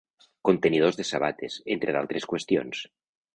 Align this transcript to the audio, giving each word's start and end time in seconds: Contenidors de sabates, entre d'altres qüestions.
Contenidors 0.47 0.97
de 1.01 1.05
sabates, 1.09 1.59
entre 1.75 1.95
d'altres 1.99 2.27
qüestions. 2.33 2.83